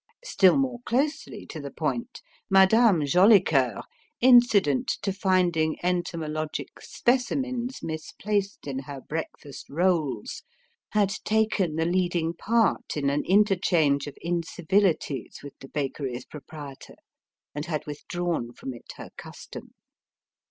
[0.25, 3.83] Still more closely to the point, Madame Jolicoeur
[4.19, 10.41] incident to finding entomologic specimens misplaced in her breakfast rolls
[10.93, 16.95] had taken the leading part in an interchange of incivilities with the bakery's proprietor,
[17.53, 19.75] and had withdrawn from it her custom.